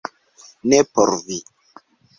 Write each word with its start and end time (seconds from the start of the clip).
Ne 0.71 0.79
por 0.95 1.15
vi 1.29 1.39